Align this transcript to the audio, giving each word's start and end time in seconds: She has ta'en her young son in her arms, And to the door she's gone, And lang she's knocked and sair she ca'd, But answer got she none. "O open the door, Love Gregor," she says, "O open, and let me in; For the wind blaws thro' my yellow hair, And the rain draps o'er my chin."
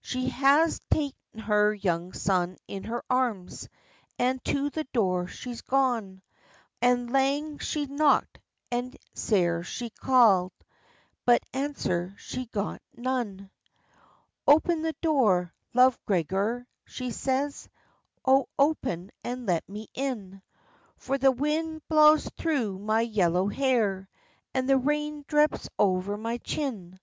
She 0.00 0.28
has 0.28 0.80
ta'en 0.92 1.10
her 1.40 1.74
young 1.74 2.12
son 2.12 2.56
in 2.68 2.84
her 2.84 3.02
arms, 3.10 3.68
And 4.16 4.38
to 4.44 4.70
the 4.70 4.84
door 4.92 5.26
she's 5.26 5.60
gone, 5.62 6.22
And 6.80 7.10
lang 7.10 7.58
she's 7.58 7.88
knocked 7.88 8.38
and 8.70 8.96
sair 9.12 9.64
she 9.64 9.90
ca'd, 9.90 10.52
But 11.26 11.42
answer 11.52 12.14
got 12.52 12.80
she 12.96 13.02
none. 13.02 13.50
"O 14.46 14.52
open 14.54 14.82
the 14.82 14.94
door, 15.02 15.52
Love 15.74 15.98
Gregor," 16.06 16.64
she 16.84 17.10
says, 17.10 17.68
"O 18.24 18.46
open, 18.56 19.10
and 19.24 19.46
let 19.46 19.68
me 19.68 19.88
in; 19.94 20.42
For 20.96 21.18
the 21.18 21.32
wind 21.32 21.82
blaws 21.88 22.30
thro' 22.38 22.78
my 22.78 23.00
yellow 23.00 23.48
hair, 23.48 24.08
And 24.54 24.68
the 24.68 24.78
rain 24.78 25.24
draps 25.26 25.68
o'er 25.76 26.16
my 26.16 26.38
chin." 26.38 27.00